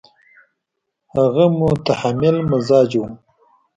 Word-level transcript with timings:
هغه 1.15 1.45
متحمل 1.61 2.35
مزاجه 2.49 2.99
وو. 3.01 3.09